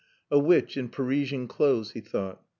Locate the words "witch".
0.39-0.77